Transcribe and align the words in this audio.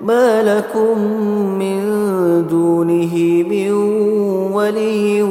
ما 0.00 0.42
لكم 0.42 0.98
من 1.58 1.80
دونه 2.46 3.44
من 3.50 3.72
ولي 4.52 5.22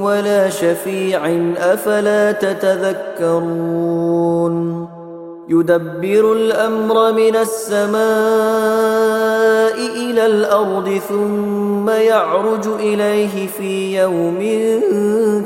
ولا 0.00 0.50
شفيع 0.50 1.26
أفلا 1.56 2.32
تتذكرون؟ 2.32 3.74
يدبر 5.48 6.32
الأمر 6.32 7.12
من 7.12 7.36
السماء 7.36 8.04
إلى 9.96 10.26
الأرض 10.26 11.00
ثم 11.08 11.88
يعرج 11.88 12.66
إليه 12.66 13.46
في 13.46 14.00
يوم 14.00 14.40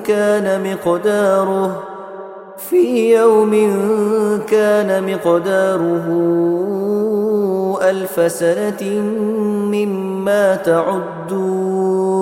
كان 0.05 0.73
مقداره 0.73 1.83
في 2.56 3.15
يوم 3.15 3.51
كان 4.49 5.15
مقداره 5.15 6.09
ألف 7.83 8.33
سنة 8.33 9.01
مما 9.73 10.57
تعدون. 10.57 12.19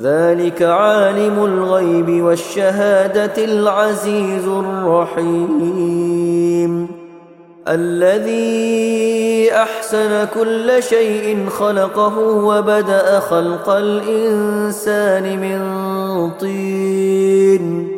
ذلك 0.00 0.62
عالم 0.62 1.44
الغيب 1.44 2.24
والشهادة 2.24 3.44
العزيز 3.44 4.46
الرحيم. 4.46 5.78
الذي 7.68 9.52
أحسن 9.52 10.26
كل 10.34 10.82
شيء 10.82 11.48
خلقه 11.48 12.18
وبدأ 12.18 13.20
خلق 13.20 13.68
الإنسان 13.70 15.40
من 15.40 15.60
طين. 16.30 17.97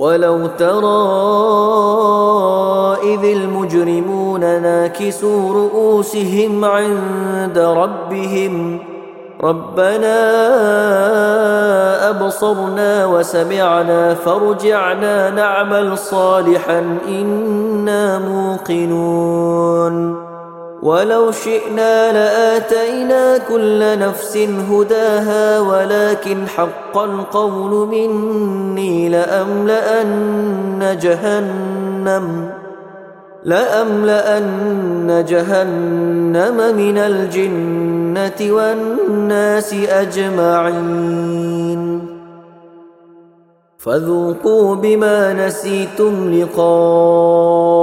ولو 0.00 0.46
ترى 0.46 0.96
إذ 3.14 3.24
المجرمون 3.24 4.40
ناكسوا 4.40 5.54
رؤوسهم 5.54 6.64
عند 6.64 7.58
ربهم 7.58 8.78
ربنا 9.44 10.20
أبصرنا 12.10 13.06
وسمعنا 13.06 14.14
فارجعنا 14.14 15.30
نعمل 15.30 15.98
صالحا 15.98 16.98
إنا 17.08 18.18
موقنون 18.18 20.16
ولو 20.82 21.30
شئنا 21.30 22.12
لآتينا 22.12 23.38
كل 23.38 23.98
نفس 23.98 24.36
هداها 24.70 25.60
ولكن 25.60 26.48
حق 26.48 26.98
القول 26.98 27.88
مني 27.88 28.59
لأملأن 29.10 30.98
جهنم 31.02 32.50
لأملأن 33.44 35.24
جهنم 35.28 36.76
من 36.76 36.98
الجنة 36.98 38.54
والناس 38.54 39.74
أجمعين. 39.74 41.20
فذوقوا 43.78 44.74
بما 44.74 45.46
نسيتم 45.46 46.34
لقاء 46.34 47.80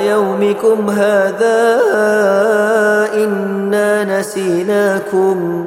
يومكم 0.00 0.90
هذا 0.90 1.80
إنا 3.14 4.18
نسيناكم. 4.18 5.66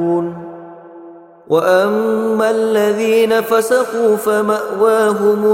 واما 1.51 2.51
الذين 2.51 3.41
فسقوا 3.41 4.15
فماواهم 4.15 5.53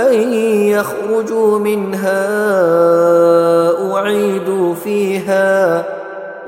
ان 0.10 0.34
يخرجوا 0.70 1.60
منها 1.60 2.24
اعيدوا 3.94 4.74
فيها 4.74 5.86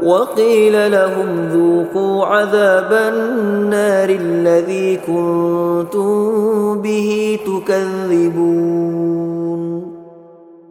وقيل 0.03 0.91
لهم 0.91 1.47
ذوقوا 1.47 2.25
عذاب 2.25 2.93
النار 2.93 4.09
الذي 4.09 4.97
كنتم 4.97 6.81
به 6.81 7.39
تكذبون 7.45 9.25